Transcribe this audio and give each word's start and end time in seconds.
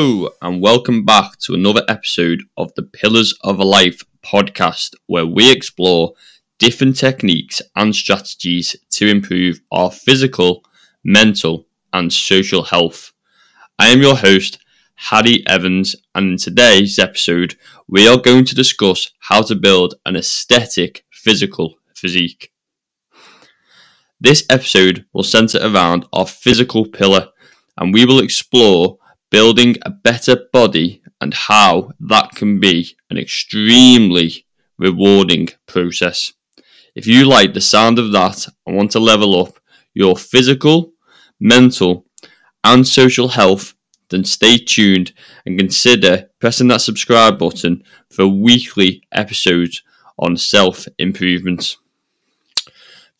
Hello, 0.00 0.30
and 0.42 0.62
welcome 0.62 1.04
back 1.04 1.38
to 1.38 1.54
another 1.54 1.82
episode 1.88 2.44
of 2.56 2.72
the 2.76 2.84
Pillars 2.84 3.34
of 3.42 3.58
a 3.58 3.64
Life 3.64 4.04
podcast, 4.24 4.94
where 5.06 5.26
we 5.26 5.50
explore 5.50 6.14
different 6.60 6.96
techniques 6.96 7.60
and 7.74 7.92
strategies 7.92 8.76
to 8.90 9.08
improve 9.08 9.60
our 9.72 9.90
physical, 9.90 10.62
mental, 11.02 11.66
and 11.92 12.12
social 12.12 12.62
health. 12.62 13.10
I 13.76 13.88
am 13.88 14.00
your 14.00 14.14
host, 14.14 14.60
Harry 14.94 15.44
Evans, 15.48 15.96
and 16.14 16.30
in 16.30 16.36
today's 16.36 17.00
episode, 17.00 17.56
we 17.88 18.06
are 18.06 18.18
going 18.18 18.44
to 18.44 18.54
discuss 18.54 19.10
how 19.18 19.42
to 19.42 19.56
build 19.56 19.96
an 20.06 20.14
aesthetic 20.14 21.04
physical 21.10 21.74
physique. 21.96 22.52
This 24.20 24.46
episode 24.48 25.06
will 25.12 25.24
centre 25.24 25.58
around 25.60 26.06
our 26.12 26.28
physical 26.28 26.86
pillar, 26.86 27.30
and 27.76 27.92
we 27.92 28.04
will 28.04 28.20
explore 28.20 28.98
building 29.30 29.76
a 29.82 29.90
better 29.90 30.36
body 30.52 31.02
and 31.20 31.34
how 31.34 31.92
that 32.00 32.30
can 32.34 32.60
be 32.60 32.96
an 33.10 33.18
extremely 33.18 34.46
rewarding 34.78 35.48
process. 35.66 36.32
If 36.94 37.06
you 37.06 37.26
like 37.26 37.54
the 37.54 37.60
sound 37.60 37.98
of 37.98 38.12
that 38.12 38.48
and 38.66 38.76
want 38.76 38.92
to 38.92 39.00
level 39.00 39.40
up 39.40 39.58
your 39.94 40.16
physical, 40.16 40.92
mental, 41.40 42.06
and 42.64 42.86
social 42.86 43.28
health, 43.28 43.74
then 44.10 44.24
stay 44.24 44.58
tuned 44.58 45.12
and 45.44 45.58
consider 45.58 46.30
pressing 46.38 46.68
that 46.68 46.80
subscribe 46.80 47.38
button 47.38 47.82
for 48.10 48.26
weekly 48.26 49.02
episodes 49.12 49.82
on 50.18 50.36
self 50.36 50.88
improvement. 50.98 51.76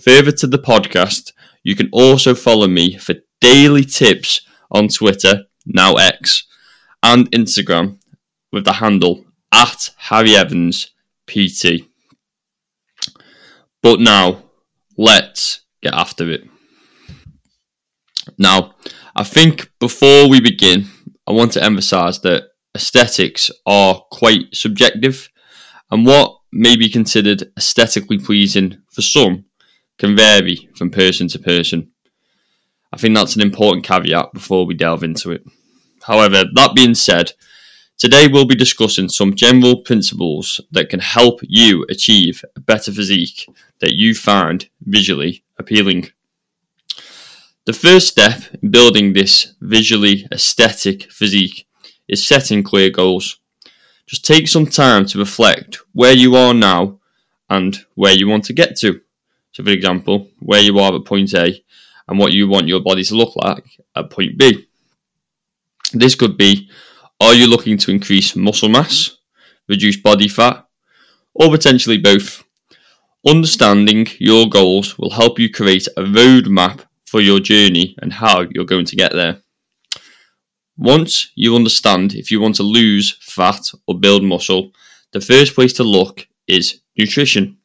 Further 0.03 0.33
to 0.33 0.47
the 0.47 0.59
podcast, 0.59 1.33
you 1.62 1.75
can 1.75 1.89
also 1.93 2.34
follow 2.34 2.69
me 2.69 2.97
for 2.97 3.15
daily 3.41 3.84
tips 3.84 4.41
on 4.70 4.88
Twitter 4.88 5.44
now 5.69 5.94
X, 5.94 6.47
and 7.02 7.30
Instagram 7.30 7.98
with 8.50 8.64
the 8.64 8.75
handle 8.75 9.25
at 9.52 9.91
Harry 9.97 10.34
Evans 10.34 10.91
PT. 11.27 11.84
But 13.83 14.00
now, 14.00 14.44
let's 14.97 15.60
get 15.83 15.94
after 15.94 16.28
it. 16.30 16.42
Now, 18.36 18.75
I 19.14 19.25
think 19.25 19.70
before 19.78 20.28
we 20.28 20.41
begin, 20.41 20.86
I 21.27 21.32
want 21.32 21.53
to 21.53 21.62
emphasize 21.62 22.20
that 22.20 22.44
aesthetics 22.75 23.50
are 23.66 24.03
quite 24.10 24.55
subjective, 24.55 25.28
and 25.91 26.05
what 26.05 26.36
may 26.53 26.77
be 26.77 26.88
considered 26.88 27.53
aesthetically 27.56 28.19
pleasing 28.19 28.78
for 28.91 29.03
some 29.03 29.44
can 29.98 30.16
vary 30.16 30.69
from 30.75 30.91
person 30.91 31.28
to 31.28 31.38
person. 31.38 31.91
I 32.92 32.97
think 32.97 33.14
that's 33.14 33.36
an 33.36 33.42
important 33.42 33.84
caveat 33.84 34.33
before 34.33 34.64
we 34.64 34.75
delve 34.75 35.03
into 35.03 35.31
it. 35.31 35.44
However, 36.03 36.44
that 36.55 36.75
being 36.75 36.94
said, 36.94 37.33
today 37.98 38.28
we'll 38.28 38.47
be 38.47 38.55
discussing 38.55 39.08
some 39.08 39.34
general 39.34 39.83
principles 39.83 40.61
that 40.70 40.89
can 40.89 41.00
help 41.00 41.41
you 41.42 41.84
achieve 41.91 42.44
a 42.56 42.61
better 42.61 42.91
physique 42.91 43.47
that 43.81 43.94
you 43.94 44.14
find 44.14 44.69
visually 44.81 45.44
appealing. 45.59 46.11
The 47.66 47.75
first 47.75 48.09
step 48.09 48.41
in 48.62 48.71
building 48.71 49.12
this 49.12 49.55
visually 49.60 50.26
aesthetic 50.32 51.12
physique 51.12 51.66
is 52.09 52.26
setting 52.26 52.62
clear 52.62 52.88
goals. 52.88 53.38
Just 54.06 54.25
take 54.25 54.49
some 54.49 54.65
time 54.65 55.05
to 55.06 55.19
reflect 55.19 55.81
where 55.93 56.15
you 56.15 56.34
are 56.37 56.55
now 56.55 56.99
and 57.50 57.84
where 57.94 58.15
you 58.15 58.26
want 58.26 58.44
to 58.47 58.55
get 58.55 58.76
to. 58.78 59.03
So, 59.53 59.62
for 59.62 59.70
example, 59.70 60.28
where 60.38 60.60
you 60.60 60.78
are 60.78 60.94
at 60.94 61.05
point 61.05 61.34
A 61.34 61.62
and 62.08 62.19
what 62.19 62.32
you 62.32 62.48
want 62.48 62.69
your 62.69 62.80
body 62.80 63.04
to 63.04 63.14
look 63.14 63.36
like 63.36 63.64
at 63.94 64.10
point 64.10 64.38
B. 64.38 64.69
This 65.92 66.14
could 66.14 66.36
be 66.36 66.70
are 67.20 67.34
you 67.34 67.48
looking 67.48 67.76
to 67.78 67.91
increase 67.91 68.36
muscle 68.36 68.69
mass, 68.69 69.16
reduce 69.69 69.96
body 69.96 70.28
fat, 70.28 70.64
or 71.34 71.50
potentially 71.50 71.98
both? 71.98 72.44
Understanding 73.26 74.06
your 74.19 74.48
goals 74.48 74.96
will 74.96 75.10
help 75.10 75.38
you 75.38 75.50
create 75.50 75.88
a 75.96 76.02
roadmap 76.02 76.84
for 77.06 77.20
your 77.20 77.41
journey 77.41 77.96
and 78.00 78.12
how 78.12 78.44
you're 78.50 78.64
going 78.64 78.84
to 78.84 78.96
get 78.96 79.12
there. 79.12 79.42
Once 80.76 81.32
you 81.34 81.56
understand 81.56 82.14
if 82.14 82.30
you 82.30 82.40
want 82.40 82.54
to 82.54 82.62
lose 82.62 83.16
fat 83.20 83.60
or 83.88 83.98
build 83.98 84.22
muscle, 84.22 84.70
the 85.12 85.20
first 85.20 85.54
place 85.54 85.72
to 85.72 85.82
look 85.82 86.28
is 86.46 86.80
nutrition. 86.96 87.58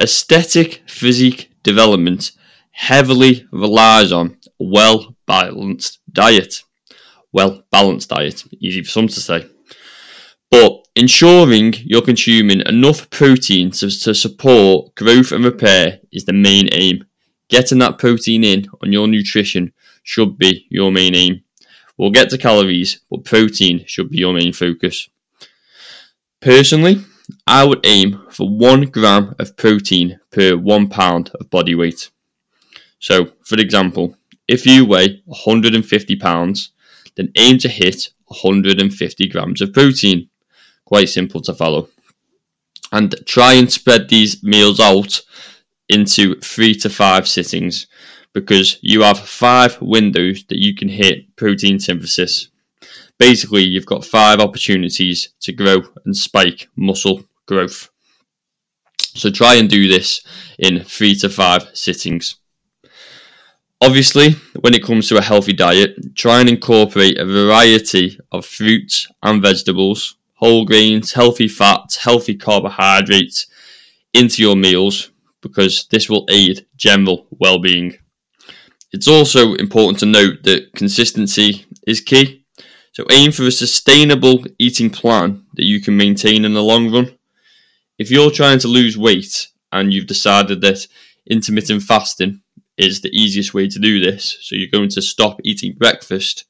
Aesthetic 0.00 0.82
physique 0.86 1.50
development 1.62 2.32
heavily 2.74 3.46
relies 3.52 4.12
on 4.12 4.36
a 4.46 4.50
well 4.58 5.16
balanced 5.26 6.00
diet. 6.12 6.62
Well 7.32 7.64
balanced 7.70 8.10
diet, 8.10 8.44
easy 8.60 8.82
for 8.82 8.90
some 8.90 9.08
to 9.08 9.20
say. 9.20 9.48
But 10.50 10.86
ensuring 10.94 11.74
you're 11.84 12.02
consuming 12.02 12.60
enough 12.66 13.08
protein 13.10 13.70
to, 13.72 13.90
to 13.90 14.14
support 14.14 14.94
growth 14.94 15.32
and 15.32 15.44
repair 15.44 16.00
is 16.12 16.24
the 16.24 16.32
main 16.32 16.68
aim. 16.72 17.04
Getting 17.48 17.78
that 17.78 17.98
protein 17.98 18.44
in 18.44 18.66
on 18.82 18.92
your 18.92 19.08
nutrition 19.08 19.72
should 20.02 20.38
be 20.38 20.66
your 20.70 20.92
main 20.92 21.14
aim. 21.14 21.42
We'll 21.96 22.10
get 22.10 22.30
to 22.30 22.38
calories, 22.38 23.00
but 23.10 23.24
protein 23.24 23.84
should 23.86 24.10
be 24.10 24.18
your 24.18 24.34
main 24.34 24.52
focus. 24.52 25.08
Personally, 26.40 27.00
I 27.46 27.64
would 27.64 27.84
aim 27.86 28.26
for 28.30 28.48
one 28.48 28.82
gram 28.82 29.34
of 29.38 29.56
protein 29.56 30.20
per 30.30 30.56
one 30.56 30.88
pound 30.88 31.30
of 31.40 31.50
body 31.50 31.74
weight. 31.74 32.10
So, 33.04 33.32
for 33.44 33.56
example, 33.56 34.16
if 34.48 34.64
you 34.64 34.86
weigh 34.86 35.20
150 35.26 36.16
pounds, 36.16 36.70
then 37.16 37.32
aim 37.36 37.58
to 37.58 37.68
hit 37.68 38.08
150 38.28 39.28
grams 39.28 39.60
of 39.60 39.74
protein. 39.74 40.30
Quite 40.86 41.10
simple 41.10 41.42
to 41.42 41.52
follow. 41.52 41.90
And 42.92 43.14
try 43.26 43.52
and 43.52 43.70
spread 43.70 44.08
these 44.08 44.42
meals 44.42 44.80
out 44.80 45.20
into 45.90 46.36
three 46.40 46.74
to 46.76 46.88
five 46.88 47.28
sittings 47.28 47.88
because 48.32 48.78
you 48.80 49.02
have 49.02 49.18
five 49.18 49.78
windows 49.82 50.46
that 50.48 50.64
you 50.64 50.74
can 50.74 50.88
hit 50.88 51.36
protein 51.36 51.78
synthesis. 51.78 52.48
Basically, 53.18 53.64
you've 53.64 53.84
got 53.84 54.06
five 54.06 54.40
opportunities 54.40 55.34
to 55.40 55.52
grow 55.52 55.82
and 56.06 56.16
spike 56.16 56.68
muscle 56.74 57.22
growth. 57.44 57.90
So 58.98 59.30
try 59.30 59.56
and 59.56 59.68
do 59.68 59.88
this 59.88 60.22
in 60.58 60.82
three 60.82 61.14
to 61.16 61.28
five 61.28 61.68
sittings. 61.74 62.36
Obviously, 63.80 64.32
when 64.60 64.72
it 64.72 64.84
comes 64.84 65.08
to 65.08 65.18
a 65.18 65.22
healthy 65.22 65.52
diet, 65.52 66.16
try 66.16 66.40
and 66.40 66.48
incorporate 66.48 67.18
a 67.18 67.24
variety 67.24 68.18
of 68.32 68.46
fruits 68.46 69.08
and 69.22 69.42
vegetables, 69.42 70.16
whole 70.34 70.64
grains, 70.64 71.12
healthy 71.12 71.48
fats, 71.48 71.96
healthy 71.96 72.34
carbohydrates 72.34 73.46
into 74.12 74.42
your 74.42 74.56
meals 74.56 75.10
because 75.42 75.86
this 75.90 76.08
will 76.08 76.24
aid 76.30 76.66
general 76.76 77.26
well-being. 77.30 77.98
It's 78.92 79.08
also 79.08 79.54
important 79.54 79.98
to 79.98 80.06
note 80.06 80.44
that 80.44 80.72
consistency 80.74 81.66
is 81.86 82.00
key. 82.00 82.44
So 82.92 83.04
aim 83.10 83.32
for 83.32 83.42
a 83.42 83.50
sustainable 83.50 84.44
eating 84.56 84.88
plan 84.88 85.44
that 85.54 85.64
you 85.64 85.80
can 85.80 85.96
maintain 85.96 86.44
in 86.44 86.54
the 86.54 86.62
long 86.62 86.92
run. 86.92 87.18
If 87.98 88.10
you're 88.10 88.30
trying 88.30 88.60
to 88.60 88.68
lose 88.68 88.96
weight 88.96 89.48
and 89.72 89.92
you've 89.92 90.06
decided 90.06 90.60
that 90.60 90.86
intermittent 91.28 91.82
fasting 91.82 92.40
is 92.76 93.00
the 93.00 93.10
easiest 93.10 93.54
way 93.54 93.68
to 93.68 93.78
do 93.78 94.00
this. 94.00 94.36
So 94.40 94.56
you're 94.56 94.68
going 94.68 94.90
to 94.90 95.02
stop 95.02 95.40
eating 95.44 95.74
breakfast, 95.74 96.44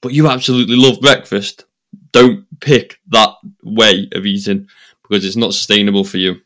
but 0.00 0.12
you 0.12 0.28
absolutely 0.28 0.76
love 0.76 1.00
breakfast. 1.00 1.64
Don't 2.12 2.46
pick 2.60 2.98
that 3.08 3.34
way 3.62 4.08
of 4.12 4.26
eating 4.26 4.68
because 5.02 5.24
it's 5.24 5.36
not 5.36 5.54
sustainable 5.54 6.04
for 6.04 6.18
you. 6.18 6.36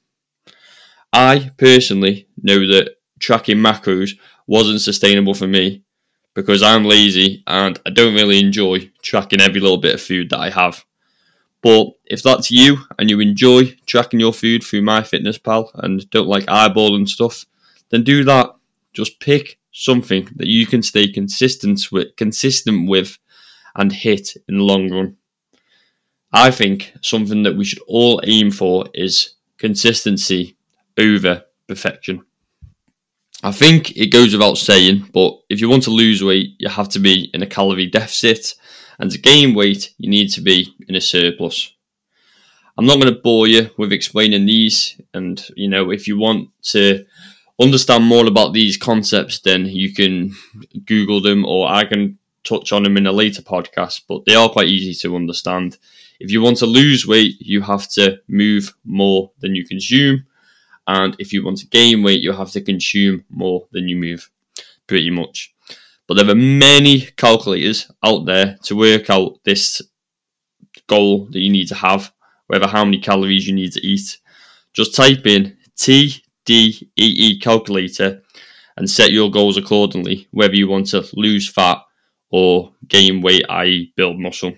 I 1.12 1.50
personally 1.56 2.28
know 2.42 2.66
that 2.66 2.96
tracking 3.20 3.58
macros 3.58 4.12
wasn't 4.46 4.80
sustainable 4.80 5.34
for 5.34 5.46
me 5.46 5.84
because 6.34 6.62
I'm 6.62 6.84
lazy 6.84 7.44
and 7.46 7.78
I 7.86 7.90
don't 7.90 8.14
really 8.14 8.40
enjoy 8.40 8.90
tracking 9.02 9.40
every 9.40 9.60
little 9.60 9.78
bit 9.78 9.94
of 9.94 10.02
food 10.02 10.30
that 10.30 10.40
I 10.40 10.50
have. 10.50 10.84
But 11.62 11.92
if 12.04 12.22
that's 12.22 12.50
you 12.50 12.76
and 12.98 13.08
you 13.08 13.20
enjoy 13.20 13.76
tracking 13.86 14.20
your 14.20 14.34
food 14.34 14.62
through 14.62 14.82
MyFitnessPal 14.82 15.70
and 15.74 16.08
don't 16.10 16.26
like 16.28 16.44
eyeballing 16.44 17.08
stuff, 17.08 17.46
then 17.90 18.02
do 18.04 18.24
that. 18.24 18.54
Just 18.94 19.20
pick 19.20 19.58
something 19.72 20.28
that 20.36 20.46
you 20.46 20.66
can 20.66 20.82
stay 20.82 21.08
consistent 21.08 21.90
with, 21.90 22.16
consistent 22.16 22.88
with 22.88 23.18
and 23.74 23.92
hit 23.92 24.36
in 24.48 24.58
the 24.58 24.62
long 24.62 24.90
run. 24.90 25.16
I 26.32 26.50
think 26.50 26.94
something 27.02 27.42
that 27.42 27.56
we 27.56 27.64
should 27.64 27.82
all 27.86 28.20
aim 28.24 28.50
for 28.50 28.86
is 28.94 29.34
consistency 29.58 30.56
over 30.98 31.44
perfection. 31.68 32.24
I 33.42 33.52
think 33.52 33.96
it 33.96 34.12
goes 34.12 34.32
without 34.32 34.58
saying, 34.58 35.10
but 35.12 35.38
if 35.48 35.60
you 35.60 35.68
want 35.68 35.82
to 35.84 35.90
lose 35.90 36.24
weight, 36.24 36.54
you 36.58 36.68
have 36.68 36.88
to 36.90 36.98
be 36.98 37.30
in 37.34 37.42
a 37.42 37.46
calorie 37.46 37.86
deficit, 37.86 38.54
and 38.98 39.10
to 39.10 39.18
gain 39.18 39.54
weight, 39.54 39.92
you 39.98 40.08
need 40.08 40.28
to 40.30 40.40
be 40.40 40.74
in 40.88 40.94
a 40.94 41.00
surplus. 41.00 41.72
I'm 42.76 42.86
not 42.86 43.00
going 43.00 43.14
to 43.14 43.20
bore 43.20 43.46
you 43.46 43.70
with 43.76 43.92
explaining 43.92 44.46
these, 44.46 45.00
and 45.12 45.44
you 45.56 45.68
know, 45.68 45.90
if 45.90 46.08
you 46.08 46.18
want 46.18 46.48
to 46.72 47.04
understand 47.60 48.04
more 48.04 48.26
about 48.26 48.52
these 48.52 48.76
concepts, 48.76 49.40
then 49.40 49.66
you 49.66 49.92
can 49.92 50.34
Google 50.84 51.20
them, 51.20 51.44
or 51.44 51.68
I 51.68 51.84
can 51.84 52.18
touch 52.42 52.72
on 52.72 52.82
them 52.82 52.96
in 52.96 53.06
a 53.06 53.12
later 53.12 53.42
podcast, 53.42 54.02
but 54.08 54.24
they 54.26 54.34
are 54.34 54.48
quite 54.48 54.68
easy 54.68 54.94
to 55.00 55.16
understand. 55.16 55.78
If 56.20 56.30
you 56.30 56.40
want 56.42 56.58
to 56.58 56.66
lose 56.66 57.06
weight, 57.06 57.36
you 57.40 57.60
have 57.62 57.88
to 57.92 58.18
move 58.28 58.74
more 58.84 59.30
than 59.40 59.54
you 59.54 59.64
consume. 59.66 60.26
And 60.86 61.16
if 61.18 61.32
you 61.32 61.44
want 61.44 61.58
to 61.58 61.66
gain 61.66 62.02
weight, 62.02 62.20
you 62.20 62.32
have 62.32 62.50
to 62.52 62.60
consume 62.60 63.24
more 63.30 63.66
than 63.72 63.88
you 63.88 63.96
move, 63.96 64.30
pretty 64.86 65.10
much. 65.10 65.54
But 66.06 66.14
there 66.14 66.28
are 66.28 66.34
many 66.34 67.00
calculators 67.00 67.90
out 68.02 68.26
there 68.26 68.58
to 68.64 68.76
work 68.76 69.08
out 69.08 69.38
this 69.44 69.80
goal 70.86 71.26
that 71.30 71.40
you 71.40 71.50
need 71.50 71.68
to 71.68 71.74
have, 71.74 72.12
whether 72.48 72.66
how 72.66 72.84
many 72.84 72.98
calories 72.98 73.46
you 73.46 73.54
need 73.54 73.72
to 73.72 73.86
eat. 73.86 74.18
Just 74.74 74.94
type 74.94 75.26
in 75.26 75.56
TDEE 76.46 77.40
calculator 77.40 78.22
and 78.76 78.88
set 78.88 79.12
your 79.12 79.30
goals 79.30 79.56
accordingly, 79.56 80.26
whether 80.30 80.54
you 80.54 80.68
want 80.68 80.88
to 80.88 81.06
lose 81.14 81.48
fat 81.48 81.78
or 82.30 82.72
gain 82.88 83.20
weight, 83.20 83.44
i.e., 83.48 83.92
build 83.96 84.18
muscle. 84.18 84.52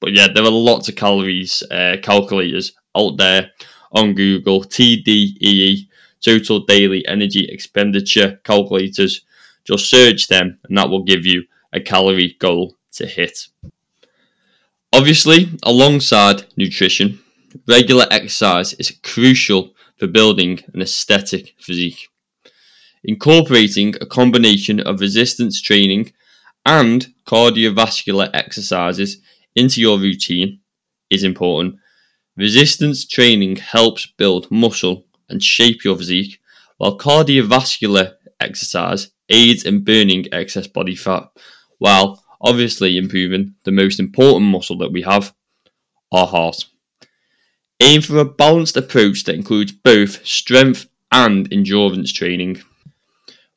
But 0.00 0.12
yeah, 0.12 0.28
there 0.32 0.44
are 0.44 0.50
lots 0.50 0.88
of 0.88 0.96
calories 0.96 1.62
uh, 1.70 1.96
calculators 2.02 2.72
out 2.96 3.16
there 3.16 3.50
on 3.92 4.14
Google. 4.14 4.62
TDEE, 4.62 5.88
Total 6.20 6.60
Daily 6.60 7.06
Energy 7.06 7.48
Expenditure 7.48 8.40
Calculators. 8.44 9.22
Just 9.64 9.88
search 9.88 10.28
them, 10.28 10.58
and 10.64 10.76
that 10.76 10.90
will 10.90 11.04
give 11.04 11.24
you 11.24 11.44
a 11.72 11.80
calorie 11.80 12.36
goal 12.38 12.76
to 12.92 13.06
hit. 13.06 13.46
Obviously, 14.92 15.48
alongside 15.62 16.44
nutrition, 16.56 17.20
regular 17.66 18.06
exercise 18.10 18.74
is 18.74 18.98
crucial 19.02 19.72
for 19.98 20.06
building 20.06 20.60
an 20.74 20.82
aesthetic 20.82 21.54
physique. 21.58 22.08
Incorporating 23.04 23.94
a 24.00 24.06
combination 24.06 24.80
of 24.80 25.00
resistance 25.00 25.60
training 25.60 26.12
and 26.64 27.12
cardiovascular 27.26 28.30
exercises 28.32 29.18
into 29.56 29.80
your 29.80 29.98
routine 29.98 30.60
is 31.10 31.24
important. 31.24 31.76
Resistance 32.36 33.06
training 33.06 33.56
helps 33.56 34.06
build 34.06 34.50
muscle 34.50 35.04
and 35.28 35.42
shape 35.42 35.84
your 35.84 35.96
physique, 35.96 36.40
while 36.78 36.98
cardiovascular 36.98 38.14
exercise 38.40 39.10
aids 39.28 39.64
in 39.64 39.84
burning 39.84 40.26
excess 40.32 40.66
body 40.66 40.96
fat, 40.96 41.24
while 41.78 42.22
obviously 42.40 42.96
improving 42.96 43.54
the 43.64 43.70
most 43.70 44.00
important 44.00 44.50
muscle 44.50 44.78
that 44.78 44.92
we 44.92 45.02
have, 45.02 45.34
our 46.12 46.26
heart. 46.26 46.64
Aim 47.80 48.00
for 48.00 48.18
a 48.18 48.24
balanced 48.24 48.76
approach 48.76 49.24
that 49.24 49.34
includes 49.34 49.72
both 49.72 50.24
strength 50.26 50.86
and 51.10 51.52
endurance 51.52 52.12
training. 52.12 52.62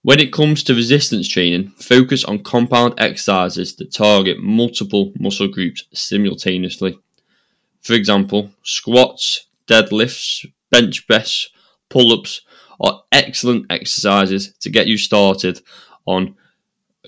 When 0.02 0.20
it 0.20 0.34
comes 0.34 0.64
to 0.64 0.76
resistance 0.76 1.28
training, 1.28 1.70
focus 1.78 2.24
on 2.24 2.44
compound 2.44 2.96
exercises 2.98 3.76
that 3.78 3.94
target 3.94 4.38
multiple 4.40 5.14
muscle 5.20 5.48
groups 5.48 5.84
simultaneously. 5.94 7.00
For 7.82 7.94
example, 7.94 8.52
squats, 8.64 9.48
deadlifts, 9.68 10.46
bench 10.72 11.08
press, 11.08 11.48
pull 11.90 12.14
ups 12.14 12.42
are 12.80 13.04
excellent 13.12 13.68
exercises 13.70 14.54
to 14.60 14.70
get 14.70 14.88
you 14.88 14.98
started 14.98 15.62
on 16.06 16.36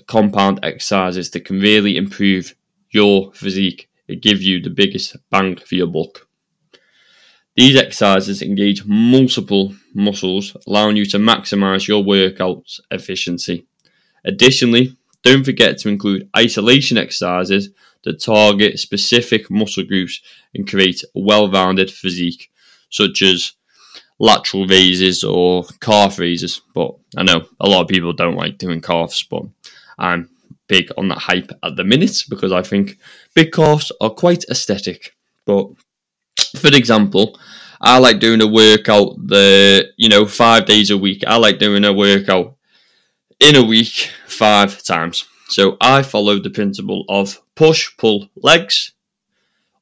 compound 0.06 0.60
exercises 0.62 1.30
that 1.30 1.44
can 1.44 1.60
really 1.60 1.96
improve 1.96 2.54
your 2.90 3.32
physique 3.32 3.88
and 4.08 4.22
give 4.22 4.40
you 4.40 4.60
the 4.60 4.70
biggest 4.70 5.16
bang 5.30 5.56
for 5.56 5.74
your 5.74 5.86
buck. 5.86 6.27
These 7.58 7.74
exercises 7.74 8.40
engage 8.40 8.84
multiple 8.84 9.74
muscles, 9.92 10.56
allowing 10.68 10.94
you 10.94 11.04
to 11.06 11.18
maximize 11.18 11.88
your 11.88 12.04
workout's 12.04 12.80
efficiency. 12.92 13.66
Additionally, 14.24 14.96
don't 15.24 15.42
forget 15.42 15.76
to 15.78 15.88
include 15.88 16.30
isolation 16.36 16.96
exercises 16.96 17.70
that 18.04 18.22
target 18.22 18.78
specific 18.78 19.50
muscle 19.50 19.82
groups 19.82 20.20
and 20.54 20.70
create 20.70 21.02
a 21.02 21.08
well 21.16 21.50
rounded 21.50 21.90
physique, 21.90 22.48
such 22.90 23.22
as 23.22 23.54
lateral 24.20 24.68
raises 24.68 25.24
or 25.24 25.64
calf 25.80 26.20
raises. 26.20 26.60
But 26.76 26.94
I 27.16 27.24
know 27.24 27.44
a 27.58 27.68
lot 27.68 27.82
of 27.82 27.88
people 27.88 28.12
don't 28.12 28.36
like 28.36 28.58
doing 28.58 28.80
calves, 28.80 29.24
but 29.24 29.42
I'm 29.98 30.30
big 30.68 30.92
on 30.96 31.08
that 31.08 31.18
hype 31.18 31.50
at 31.64 31.74
the 31.74 31.82
minute 31.82 32.22
because 32.30 32.52
I 32.52 32.62
think 32.62 32.98
big 33.34 33.50
calves 33.50 33.90
are 34.00 34.10
quite 34.10 34.44
aesthetic. 34.48 35.16
But 35.44 35.70
for 36.56 36.68
example, 36.68 37.38
I 37.80 37.98
like 37.98 38.18
doing 38.18 38.40
a 38.40 38.46
workout 38.46 39.14
the 39.26 39.92
you 39.96 40.08
know 40.08 40.26
five 40.26 40.66
days 40.66 40.90
a 40.90 40.98
week. 40.98 41.22
I 41.26 41.36
like 41.36 41.58
doing 41.58 41.84
a 41.84 41.92
workout 41.92 42.56
in 43.40 43.56
a 43.56 43.64
week 43.64 44.10
five 44.26 44.82
times. 44.82 45.26
So 45.48 45.76
I 45.80 46.02
follow 46.02 46.38
the 46.38 46.50
principle 46.50 47.04
of 47.08 47.40
push, 47.54 47.96
pull, 47.96 48.28
legs, 48.36 48.92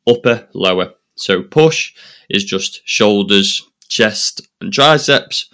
upper, 0.06 0.48
lower. 0.54 0.93
So 1.16 1.43
push 1.43 1.94
is 2.28 2.44
just 2.44 2.82
shoulders, 2.84 3.62
chest, 3.88 4.43
and 4.60 4.72
triceps. 4.72 5.48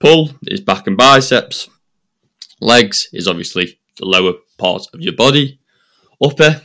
Pull 0.00 0.30
is 0.46 0.60
back 0.60 0.86
and 0.86 0.96
biceps. 0.96 1.68
Legs 2.60 3.08
is 3.12 3.28
obviously 3.28 3.78
the 3.98 4.06
lower 4.06 4.34
part 4.58 4.86
of 4.94 5.00
your 5.00 5.14
body. 5.14 5.60
Upper 6.22 6.62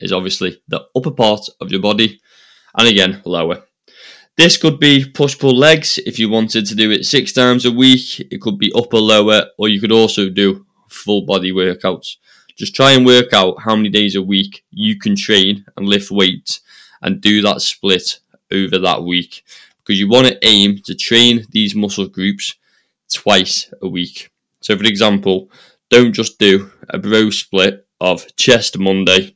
is 0.00 0.12
obviously 0.12 0.60
the 0.68 0.84
upper 0.94 1.10
part 1.10 1.48
of 1.60 1.70
your 1.70 1.80
body. 1.80 2.20
And 2.76 2.88
again, 2.88 3.22
lower. 3.24 3.64
This 4.38 4.56
could 4.56 4.78
be 4.78 5.04
push 5.04 5.36
pull 5.36 5.56
legs 5.56 5.98
if 6.06 6.16
you 6.16 6.28
wanted 6.28 6.64
to 6.66 6.76
do 6.76 6.92
it 6.92 7.04
six 7.04 7.32
times 7.32 7.64
a 7.64 7.72
week. 7.72 8.20
It 8.30 8.40
could 8.40 8.56
be 8.56 8.72
upper 8.72 8.96
lower, 8.96 9.46
or 9.58 9.68
you 9.68 9.80
could 9.80 9.90
also 9.90 10.28
do 10.28 10.64
full 10.88 11.22
body 11.22 11.50
workouts. 11.50 12.18
Just 12.56 12.72
try 12.72 12.92
and 12.92 13.04
work 13.04 13.32
out 13.32 13.60
how 13.60 13.74
many 13.74 13.88
days 13.88 14.14
a 14.14 14.22
week 14.22 14.64
you 14.70 14.96
can 14.96 15.16
train 15.16 15.66
and 15.76 15.88
lift 15.88 16.12
weights 16.12 16.60
and 17.02 17.20
do 17.20 17.42
that 17.42 17.62
split 17.62 18.20
over 18.52 18.78
that 18.78 19.02
week 19.02 19.42
because 19.78 19.98
you 19.98 20.08
want 20.08 20.28
to 20.28 20.38
aim 20.46 20.78
to 20.84 20.94
train 20.94 21.44
these 21.50 21.74
muscle 21.74 22.06
groups 22.06 22.54
twice 23.12 23.72
a 23.82 23.88
week. 23.88 24.30
So, 24.60 24.78
for 24.78 24.84
example, 24.84 25.50
don't 25.90 26.12
just 26.12 26.38
do 26.38 26.70
a 26.90 26.98
bro 26.98 27.30
split 27.30 27.88
of 28.00 28.24
chest 28.36 28.78
Monday, 28.78 29.34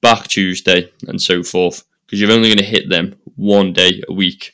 back 0.00 0.28
Tuesday, 0.28 0.92
and 1.08 1.20
so 1.20 1.42
forth 1.42 1.82
because 2.10 2.20
you're 2.20 2.32
only 2.32 2.48
going 2.48 2.58
to 2.58 2.64
hit 2.64 2.88
them 2.88 3.14
one 3.36 3.72
day 3.72 4.02
a 4.08 4.12
week. 4.12 4.52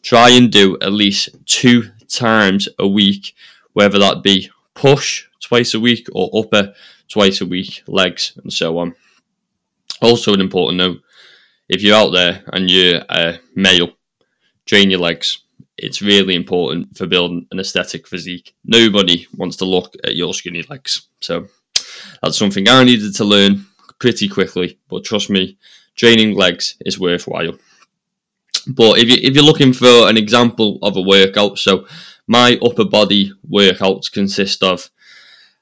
Try 0.00 0.30
and 0.30 0.50
do 0.50 0.78
at 0.80 0.92
least 0.92 1.28
two 1.44 1.90
times 2.08 2.70
a 2.78 2.88
week, 2.88 3.34
whether 3.74 3.98
that 3.98 4.22
be 4.22 4.48
push 4.72 5.26
twice 5.40 5.74
a 5.74 5.80
week 5.80 6.08
or 6.14 6.30
upper 6.32 6.72
twice 7.08 7.42
a 7.42 7.46
week, 7.46 7.82
legs, 7.86 8.32
and 8.42 8.50
so 8.50 8.78
on. 8.78 8.94
Also, 10.00 10.32
an 10.32 10.40
important 10.40 10.78
note 10.78 11.02
if 11.68 11.82
you're 11.82 11.96
out 11.96 12.12
there 12.12 12.42
and 12.54 12.70
you're 12.70 13.02
a 13.10 13.40
male, 13.54 13.90
train 14.64 14.88
your 14.88 15.00
legs. 15.00 15.42
It's 15.76 16.00
really 16.00 16.34
important 16.34 16.96
for 16.96 17.06
building 17.06 17.46
an 17.50 17.60
aesthetic 17.60 18.08
physique. 18.08 18.54
Nobody 18.64 19.26
wants 19.36 19.56
to 19.56 19.66
look 19.66 19.94
at 20.02 20.16
your 20.16 20.32
skinny 20.32 20.62
legs. 20.70 21.08
So, 21.20 21.48
that's 22.22 22.38
something 22.38 22.66
I 22.66 22.84
needed 22.84 23.14
to 23.16 23.24
learn 23.24 23.66
pretty 23.98 24.28
quickly, 24.28 24.78
but 24.88 25.04
trust 25.04 25.28
me, 25.28 25.58
training 25.96 26.36
legs 26.36 26.76
is 26.84 27.00
worthwhile. 27.00 27.58
But 28.68 28.98
if, 28.98 29.08
you, 29.08 29.16
if 29.22 29.34
you're 29.34 29.44
looking 29.44 29.72
for 29.72 30.08
an 30.08 30.16
example 30.16 30.78
of 30.82 30.96
a 30.96 31.02
workout, 31.02 31.58
so 31.58 31.86
my 32.26 32.58
upper 32.62 32.84
body 32.84 33.32
workouts 33.48 34.10
consist 34.10 34.62
of 34.62 34.90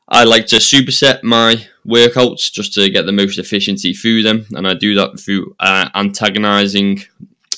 I 0.08 0.24
like 0.24 0.46
to 0.48 0.56
superset 0.56 1.22
my 1.22 1.66
workouts 1.86 2.52
just 2.52 2.74
to 2.74 2.90
get 2.90 3.06
the 3.06 3.12
most 3.12 3.38
efficiency 3.38 3.94
through 3.94 4.22
them, 4.22 4.46
and 4.52 4.66
I 4.66 4.74
do 4.74 4.94
that 4.96 5.18
through 5.18 5.56
uh, 5.60 5.88
antagonizing 5.94 7.02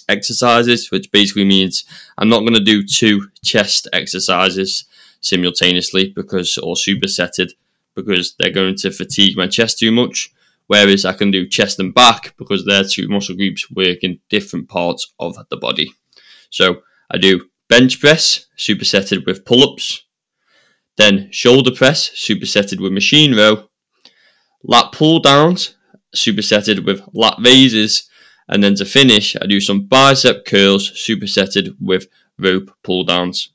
exercises, 0.09 0.90
which 0.90 1.11
basically 1.11 1.45
means 1.45 1.85
I'm 2.18 2.28
not 2.28 2.40
going 2.40 2.54
to 2.54 2.61
do 2.61 2.85
two 2.85 3.28
chest 3.45 3.88
exercises 3.92 4.85
simultaneously 5.21 6.12
because 6.14 6.56
or 6.59 6.76
supersetted 6.76 7.50
because 7.97 8.35
they're 8.38 8.50
going 8.50 8.76
to 8.76 8.92
fatigue 8.92 9.37
my 9.37 9.49
chest 9.49 9.78
too 9.78 9.90
much. 9.90 10.33
Whereas 10.68 11.04
I 11.04 11.12
can 11.12 11.30
do 11.30 11.49
chest 11.49 11.78
and 11.78 11.94
back 11.94 12.35
because 12.38 12.64
they're 12.64 12.85
two 12.85 13.08
muscle 13.08 13.37
groups 13.37 13.70
work 13.70 13.99
in 14.02 14.20
different 14.28 14.68
parts 14.68 15.12
of 15.20 15.37
the 15.49 15.56
body. 15.56 15.92
So 16.50 16.82
I 17.11 17.18
do 17.18 17.49
bench 17.68 18.00
press 18.00 18.46
supersetted 18.58 19.26
with 19.26 19.44
pull 19.44 19.73
ups, 19.73 20.04
then 20.96 21.28
shoulder 21.30 21.70
press 21.70 22.11
supersetted 22.11 22.80
with 22.80 22.92
machine 22.92 23.37
row, 23.37 23.68
lat 24.64 24.92
pull 24.92 25.20
downs 25.20 25.76
supersetted 26.14 26.85
with 26.85 27.02
lat 27.12 27.37
raises, 27.38 28.08
and 28.49 28.62
then 28.62 28.75
to 28.76 28.85
finish, 28.85 29.37
I 29.37 29.46
do 29.46 29.61
some 29.61 29.87
bicep 29.87 30.44
curls 30.44 30.90
supersetted 30.90 31.76
with 31.80 32.06
rope 32.38 32.70
pull 32.82 33.04
downs. 33.04 33.50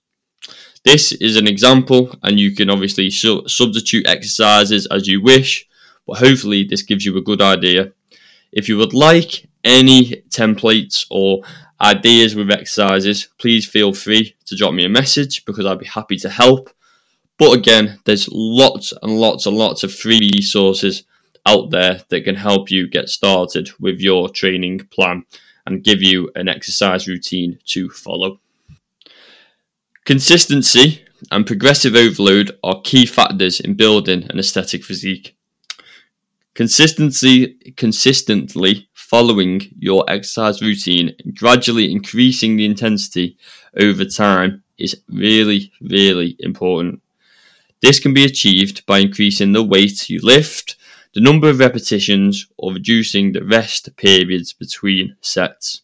This 0.84 1.12
is 1.12 1.36
an 1.36 1.48
example, 1.48 2.16
and 2.24 2.40
you 2.40 2.56
can 2.56 2.70
obviously 2.70 3.10
su- 3.10 3.48
substitute 3.48 4.08
exercises 4.08 4.88
as 4.88 5.08
you 5.08 5.22
wish 5.22 5.68
but 6.06 6.18
hopefully 6.18 6.64
this 6.64 6.84
gives 6.84 7.06
you 7.06 7.18
a 7.18 7.22
good 7.22 7.42
idea. 7.42 7.92
If 8.52 8.68
you 8.68 8.78
would 8.78 8.94
like 8.94 9.48
any 9.64 10.24
templates 10.30 11.06
or 11.10 11.44
ideas 11.80 12.36
with 12.36 12.52
exercises, 12.52 13.30
please 13.38 13.68
feel 13.68 13.94
free 13.94 14.36
to 14.46 14.56
drop 14.56 14.74
me 14.74 14.86
a 14.86 14.90
message 14.90 15.46
because 15.46 15.66
I'd 15.66 15.80
be 15.80 15.86
happy 15.86 16.18
to 16.18 16.30
help. 16.30 16.70
But 17.38 17.54
again, 17.54 18.00
there's 18.06 18.30
lots 18.32 18.94
and 19.02 19.20
lots 19.20 19.46
and 19.46 19.58
lots 19.58 19.84
of 19.84 19.94
free 19.94 20.30
resources 20.36 21.04
out 21.46 21.72
there 21.72 22.02
that 22.10 22.24
can 22.24 22.36
help 22.36 22.70
you 22.70 22.88
get 22.88 23.10
started 23.10 23.70
with 23.80 24.00
your 24.00 24.30
training 24.30 24.80
plan 24.92 25.26
and 25.66 25.84
give 25.84 26.02
you 26.02 26.30
an 26.36 26.48
exercise 26.48 27.08
routine 27.08 27.58
to 27.66 27.90
follow. 27.90 28.40
Consistency 30.06 31.04
and 31.32 31.46
progressive 31.46 31.96
overload 31.96 32.58
are 32.64 32.82
key 32.82 33.06
factors 33.06 33.60
in 33.60 33.76
building 33.76 34.26
an 34.30 34.40
aesthetic 34.40 34.84
physique. 34.84 35.36
Consistency, 36.54 37.74
consistently 37.78 38.90
following 38.94 39.62
your 39.80 40.04
exercise 40.10 40.62
routine 40.62 41.16
and 41.24 41.34
gradually 41.34 41.90
increasing 41.90 42.58
the 42.58 42.66
intensity 42.66 43.38
over 43.80 44.04
time 44.04 44.62
is 44.78 45.02
really, 45.08 45.72
really 45.80 46.36
important. 46.40 47.02
This 47.82 48.02
can 48.02 48.14
be 48.14 48.26
achieved 48.26 48.86
by 48.86 49.00
increasing 49.00 49.54
the 49.54 49.64
weight 49.64 50.10
you 50.10 50.20
lift, 50.22 50.76
the 51.14 51.22
number 51.22 51.50
of 51.50 51.60
repetitions, 51.60 52.48
or 52.58 52.74
reducing 52.74 53.32
the 53.32 53.46
rest 53.46 53.96
periods 53.96 54.52
between 54.52 55.16
sets. 55.22 55.82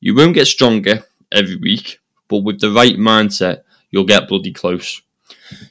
You 0.00 0.14
won't 0.14 0.34
get 0.34 0.46
stronger 0.46 1.04
every 1.30 1.56
week, 1.56 1.98
but 2.28 2.38
with 2.38 2.60
the 2.60 2.70
right 2.70 2.96
mindset, 2.96 3.64
you'll 3.90 4.04
get 4.04 4.28
bloody 4.28 4.52
close. 4.52 5.02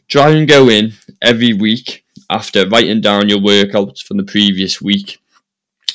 Try 0.08 0.32
and 0.32 0.48
go 0.48 0.70
in 0.70 0.94
every 1.22 1.53
week 1.53 2.06
after 2.30 2.68
writing 2.68 3.01
down 3.01 3.30
your 3.30 3.39
workouts 3.39 4.01
from 4.01 4.18
the 4.18 4.24
previous 4.24 4.82
week 4.82 5.20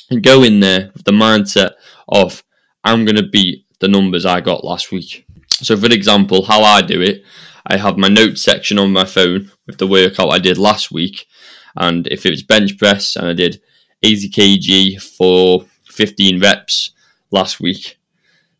and 0.09 0.23
go 0.23 0.43
in 0.43 0.59
there 0.59 0.91
with 0.93 1.03
the 1.05 1.11
mindset 1.11 1.73
of, 2.07 2.43
I'm 2.83 3.05
going 3.05 3.15
to 3.15 3.27
beat 3.27 3.65
the 3.79 3.87
numbers 3.87 4.25
I 4.25 4.41
got 4.41 4.63
last 4.63 4.91
week. 4.91 5.25
So, 5.49 5.75
for 5.77 5.87
example, 5.87 6.43
how 6.43 6.61
I 6.63 6.81
do 6.81 7.01
it, 7.01 7.23
I 7.65 7.77
have 7.77 7.97
my 7.97 8.07
notes 8.07 8.41
section 8.41 8.79
on 8.79 8.91
my 8.91 9.05
phone 9.05 9.51
with 9.67 9.77
the 9.77 9.87
workout 9.87 10.29
I 10.29 10.39
did 10.39 10.57
last 10.57 10.91
week. 10.91 11.27
And 11.75 12.07
if 12.07 12.25
it 12.25 12.31
was 12.31 12.43
bench 12.43 12.77
press 12.77 13.15
and 13.15 13.27
I 13.27 13.33
did 13.33 13.61
80 14.01 14.29
kg 14.29 15.01
for 15.01 15.65
15 15.85 16.39
reps 16.39 16.91
last 17.31 17.59
week, 17.59 17.97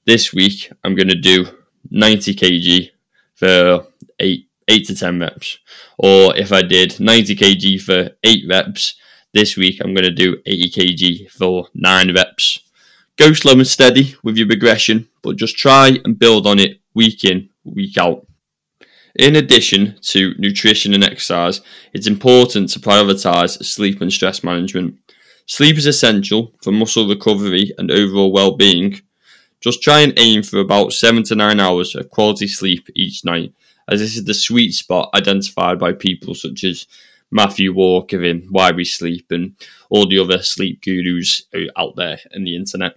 this 0.05 0.33
week 0.33 0.71
I'm 0.83 0.95
going 0.95 1.07
to 1.07 1.15
do 1.15 1.47
90 1.89 2.35
kg 2.35 2.89
for 3.35 3.87
8, 4.19 4.48
8 4.69 4.87
to 4.87 4.95
10 4.95 5.19
reps. 5.19 5.57
Or 5.97 6.37
if 6.37 6.53
I 6.53 6.61
did 6.61 6.99
90 6.99 7.35
kg 7.35 7.81
for 7.81 8.11
8 8.23 8.43
reps, 8.49 8.95
this 9.33 9.57
week 9.57 9.81
I'm 9.81 9.93
going 9.93 10.05
to 10.05 10.11
do 10.11 10.37
80 10.45 10.69
kg 10.69 11.31
for 11.31 11.67
9 11.73 12.15
reps. 12.15 12.59
Go 13.17 13.33
slow 13.33 13.53
and 13.53 13.67
steady 13.67 14.15
with 14.23 14.37
your 14.37 14.47
progression, 14.47 15.09
but 15.21 15.35
just 15.35 15.57
try 15.57 15.99
and 16.05 16.17
build 16.17 16.47
on 16.47 16.59
it 16.59 16.79
week 16.93 17.25
in, 17.25 17.49
week 17.65 17.97
out. 17.97 18.25
In 19.15 19.35
addition 19.35 19.99
to 20.03 20.33
nutrition 20.37 20.93
and 20.93 21.03
exercise, 21.03 21.61
it's 21.93 22.07
important 22.07 22.69
to 22.69 22.79
prioritize 22.79 23.61
sleep 23.65 24.01
and 24.01 24.13
stress 24.13 24.43
management. 24.43 24.95
Sleep 25.47 25.77
is 25.77 25.87
essential 25.87 26.53
for 26.61 26.71
muscle 26.71 27.09
recovery 27.09 27.73
and 27.77 27.91
overall 27.91 28.31
well 28.31 28.55
being. 28.55 29.01
Just 29.61 29.81
try 29.81 29.99
and 29.99 30.13
aim 30.17 30.43
for 30.43 30.59
about 30.59 30.93
7 30.93 31.23
to 31.23 31.35
9 31.35 31.59
hours 31.59 31.95
of 31.95 32.09
quality 32.09 32.47
sleep 32.47 32.87
each 32.95 33.25
night, 33.25 33.53
as 33.89 33.99
this 33.99 34.15
is 34.15 34.25
the 34.25 34.33
sweet 34.33 34.73
spot 34.73 35.09
identified 35.13 35.79
by 35.79 35.93
people 35.93 36.35
such 36.35 36.63
as 36.63 36.87
Matthew 37.31 37.73
Walker 37.73 38.33
Why 38.49 38.71
We 38.71 38.85
Sleep 38.85 39.27
and 39.31 39.55
all 39.89 40.07
the 40.07 40.19
other 40.19 40.41
sleep 40.41 40.81
gurus 40.81 41.43
out 41.75 41.95
there 41.95 42.19
in 42.31 42.43
the 42.43 42.55
internet. 42.55 42.93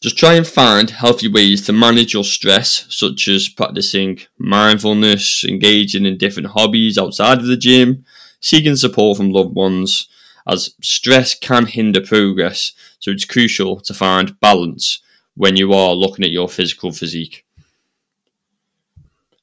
Just 0.00 0.16
try 0.16 0.34
and 0.34 0.46
find 0.46 0.90
healthy 0.90 1.26
ways 1.28 1.66
to 1.66 1.72
manage 1.72 2.14
your 2.14 2.24
stress, 2.24 2.86
such 2.88 3.26
as 3.26 3.48
practicing 3.48 4.20
mindfulness, 4.38 5.44
engaging 5.44 6.06
in 6.06 6.16
different 6.16 6.50
hobbies 6.50 6.96
outside 6.96 7.38
of 7.38 7.46
the 7.46 7.56
gym, 7.56 8.04
seeking 8.40 8.76
support 8.76 9.16
from 9.16 9.30
loved 9.30 9.56
ones, 9.56 10.08
as 10.46 10.74
stress 10.82 11.34
can 11.34 11.66
hinder 11.66 12.00
progress, 12.00 12.72
so 13.00 13.10
it's 13.10 13.24
crucial 13.24 13.80
to 13.80 13.92
find 13.92 14.38
balance 14.40 15.02
when 15.34 15.56
you 15.56 15.72
are 15.72 15.94
looking 15.94 16.24
at 16.24 16.30
your 16.30 16.48
physical 16.48 16.92
physique. 16.92 17.44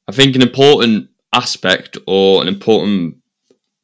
I 0.07 0.11
think 0.11 0.35
an 0.35 0.41
important 0.41 1.09
aspect 1.33 1.97
or 2.05 2.41
an 2.41 2.47
important 2.47 3.17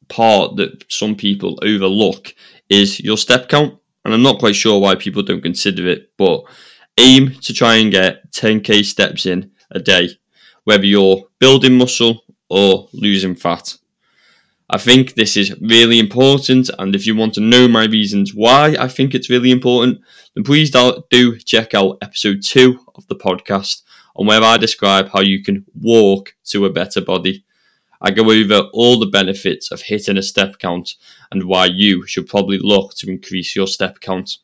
part 0.08 0.56
that 0.56 0.84
some 0.88 1.16
people 1.16 1.58
overlook 1.62 2.34
is 2.68 3.00
your 3.00 3.16
step 3.16 3.48
count 3.48 3.78
and 4.04 4.14
I'm 4.14 4.22
not 4.22 4.38
quite 4.38 4.54
sure 4.54 4.80
why 4.80 4.94
people 4.94 5.22
don't 5.22 5.42
consider 5.42 5.88
it, 5.88 6.12
but 6.16 6.42
aim 6.98 7.32
to 7.42 7.54
try 7.54 7.76
and 7.76 7.90
get 7.90 8.30
10k 8.32 8.84
steps 8.84 9.26
in 9.26 9.50
a 9.70 9.80
day, 9.80 10.10
whether 10.64 10.84
you're 10.84 11.24
building 11.38 11.78
muscle 11.78 12.24
or 12.48 12.88
losing 12.92 13.34
fat. 13.34 13.76
I 14.68 14.78
think 14.78 15.14
this 15.14 15.36
is 15.36 15.54
really 15.60 15.98
important, 15.98 16.70
and 16.78 16.94
if 16.94 17.06
you 17.06 17.14
want 17.14 17.34
to 17.34 17.40
know 17.40 17.68
my 17.68 17.84
reasons 17.84 18.34
why 18.34 18.74
I 18.78 18.88
think 18.88 19.14
it's 19.14 19.30
really 19.30 19.50
important, 19.50 20.00
then 20.34 20.44
please 20.44 20.70
do 20.70 21.38
check 21.38 21.74
out 21.74 21.98
episode 22.00 22.42
2 22.42 22.78
of 22.94 23.06
the 23.06 23.16
podcast 23.16 23.82
on 24.16 24.26
where 24.26 24.42
I 24.42 24.56
describe 24.56 25.08
how 25.10 25.20
you 25.20 25.42
can 25.42 25.64
walk 25.74 26.34
to 26.46 26.66
a 26.66 26.72
better 26.72 27.00
body. 27.00 27.44
I 28.00 28.10
go 28.10 28.30
over 28.30 28.68
all 28.72 28.98
the 28.98 29.06
benefits 29.06 29.70
of 29.70 29.82
hitting 29.82 30.18
a 30.18 30.22
step 30.22 30.58
count 30.58 30.94
and 31.30 31.44
why 31.44 31.66
you 31.66 32.06
should 32.06 32.26
probably 32.26 32.58
look 32.58 32.94
to 32.96 33.10
increase 33.10 33.54
your 33.54 33.68
step 33.68 34.00
count. 34.00 34.38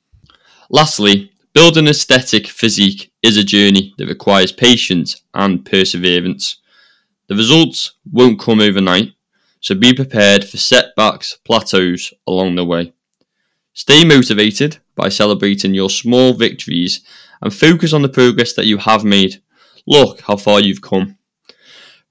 Lastly, 0.71 1.33
building 1.55 1.85
an 1.85 1.91
aesthetic 1.91 2.47
physique 2.47 3.13
is 3.23 3.37
a 3.37 3.43
journey 3.43 3.95
that 3.99 4.09
requires 4.09 4.53
patience 4.53 5.23
and 5.35 5.65
perseverance. 5.65 6.61
The 7.27 7.35
results 7.35 7.95
won't 8.11 8.41
come 8.41 8.61
overnight, 8.61 9.13
so 9.61 9.75
be 9.75 9.93
prepared 9.93 10.45
for 10.45 10.57
setbacks, 10.57 11.37
plateaus 11.45 12.13
along 12.27 12.55
the 12.55 12.65
way. 12.65 12.93
Stay 13.73 14.05
motivated 14.05 14.79
by 14.95 15.09
celebrating 15.09 15.75
your 15.75 15.91
small 15.91 16.33
victories 16.33 17.01
and 17.43 17.55
focus 17.55 17.93
on 17.93 18.03
the 18.03 18.09
progress 18.09 18.53
that 18.55 18.67
you 18.67 18.79
have 18.79 19.05
made. 19.05 19.41
Look 19.89 20.21
how 20.21 20.37
far 20.37 20.61
you've 20.61 20.83
come. 20.83 21.17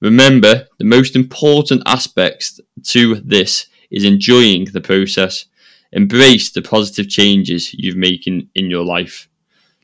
Remember, 0.02 0.68
the 0.80 0.86
most 0.86 1.16
important 1.16 1.84
aspects 1.86 2.60
to 2.86 3.16
this 3.24 3.68
is 3.92 4.04
enjoying 4.04 4.66
the 4.66 4.82
process. 4.82 5.46
Embrace 5.92 6.52
the 6.52 6.64
positive 6.64 7.08
changes 7.08 7.76
you've 7.76 7.96
making 7.96 8.50
in 8.56 8.72
your 8.72 8.84
life. 8.84 9.30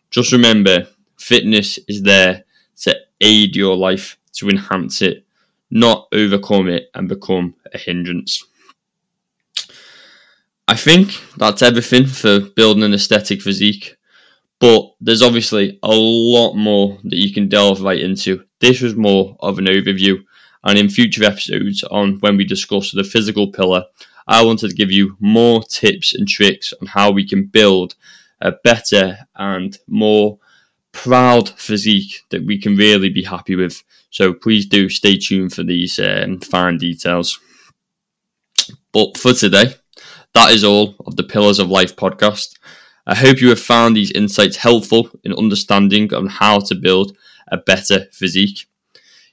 Just 0.10 0.32
remember, 0.32 0.88
fitness 1.20 1.78
is 1.88 2.02
there 2.02 2.44
to 2.82 2.96
aid 3.22 3.56
your 3.56 3.78
life, 3.78 4.18
to 4.34 4.50
enhance 4.50 5.04
it, 5.04 5.24
not 5.70 6.08
overcome 6.12 6.70
it 6.70 6.90
and 6.96 7.08
become 7.08 7.54
a 7.76 7.78
hindrance. 7.78 8.44
I 10.68 10.76
think 10.76 11.22
that's 11.38 11.62
everything 11.62 12.08
for 12.08 12.40
building 12.40 12.84
an 12.84 12.96
aesthetic 12.96 13.44
physique. 13.44 13.98
But 14.64 14.94
there's 15.02 15.22
obviously 15.22 15.78
a 15.84 15.92
lot 15.92 16.54
more 16.54 16.98
that 17.04 17.18
you 17.18 17.34
can 17.34 17.50
delve 17.50 17.82
right 17.82 18.00
into. 18.00 18.46
This 18.62 18.80
was 18.80 18.96
more 18.96 19.36
of 19.42 19.60
an 19.60 19.66
overview, 19.66 20.24
and 20.64 20.80
in 20.80 20.88
future 20.88 21.26
episodes, 21.26 21.84
on 21.84 22.14
when 22.22 22.38
we 22.38 22.46
discuss 22.46 22.92
the 22.92 23.04
physical 23.04 23.52
pillar, 23.52 23.84
I 24.26 24.42
wanted 24.46 24.70
to 24.70 24.76
give 24.76 24.90
you 24.90 25.18
more 25.20 25.64
tips 25.64 26.16
and 26.16 26.26
tricks 26.26 26.74
on 26.80 26.88
how 26.88 27.12
we 27.12 27.28
can 27.28 27.48
build 27.48 27.96
a 28.40 28.54
better 28.64 29.18
and 29.36 29.78
more 29.88 30.40
proud 30.94 31.50
physique 31.50 32.22
that 32.30 32.46
we 32.46 32.58
can 32.58 32.78
really 32.78 33.10
be 33.10 33.24
happy 33.24 33.58
with. 33.58 33.84
So 34.12 34.34
please 34.34 34.66
do 34.66 34.88
stay 34.88 35.18
tuned 35.18 35.52
for 35.52 35.64
these 35.64 36.00
um, 36.00 36.40
fine 36.40 36.78
details. 36.78 37.38
But 38.94 39.18
for 39.18 39.34
today, 39.34 39.76
that 40.36 40.52
is 40.54 40.64
all 40.64 40.96
of 41.06 41.18
the 41.18 41.24
Pillars 41.24 41.60
of 41.60 41.70
Life 41.70 41.98
podcast. 41.98 42.54
I 43.06 43.16
hope 43.16 43.42
you 43.42 43.50
have 43.50 43.60
found 43.60 43.96
these 43.96 44.12
insights 44.12 44.56
helpful 44.56 45.10
in 45.24 45.34
understanding 45.34 46.14
on 46.14 46.28
how 46.28 46.60
to 46.60 46.76
build 46.76 47.18
a 47.50 47.58
better 47.58 48.06
physique. 48.12 48.68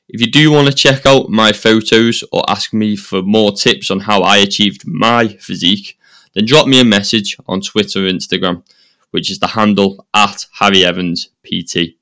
If 0.09 0.21
you 0.21 0.31
do 0.31 0.51
want 0.51 0.67
to 0.67 0.75
check 0.75 1.07
out 1.07 1.31
my 1.31 1.53
photos 1.53 2.25
or 2.33 2.43
ask 2.51 2.73
me 2.73 2.97
for 2.97 3.23
more 3.23 3.53
tips 3.53 3.91
on 3.91 4.01
how 4.01 4.23
I 4.23 4.39
achieved 4.39 4.85
my 4.87 5.29
physique, 5.29 5.99
then 6.35 6.47
drop 6.47 6.67
me 6.67 6.81
a 6.81 6.85
message 6.85 7.37
on 7.47 7.61
Twitter 7.61 8.01
or 8.01 8.11
Instagram, 8.11 8.65
which 9.13 9.31
is 9.31 9.39
the 9.39 9.47
handle 9.47 10.05
at 10.15 10.47
Harry 10.59 10.85
Evans 10.85 11.31
PT. 11.45 11.95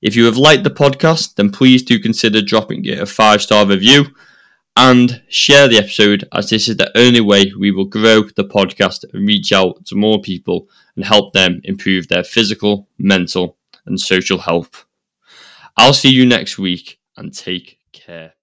If 0.00 0.14
you 0.14 0.26
have 0.26 0.36
liked 0.36 0.62
the 0.62 0.70
podcast, 0.70 1.34
then 1.34 1.50
please 1.50 1.82
do 1.82 1.98
consider 1.98 2.42
dropping 2.42 2.84
it 2.84 3.00
a 3.00 3.06
five 3.06 3.42
star 3.42 3.66
review 3.66 4.06
and 4.76 5.22
share 5.28 5.68
the 5.68 5.78
episode 5.78 6.28
as 6.32 6.50
this 6.50 6.68
is 6.68 6.76
the 6.76 6.90
only 6.98 7.20
way 7.20 7.52
we 7.58 7.70
will 7.70 7.84
grow 7.84 8.22
the 8.22 8.44
podcast 8.44 9.04
and 9.12 9.26
reach 9.26 9.52
out 9.52 9.84
to 9.86 9.94
more 9.94 10.20
people 10.20 10.68
and 10.96 11.04
help 11.04 11.32
them 11.32 11.60
improve 11.64 12.08
their 12.08 12.24
physical, 12.24 12.88
mental, 12.98 13.56
and 13.86 14.00
social 14.00 14.38
health. 14.38 14.84
I'll 15.76 15.94
see 15.94 16.10
you 16.10 16.26
next 16.26 16.58
week 16.58 16.98
and 17.16 17.32
take 17.32 17.78
care. 17.92 18.34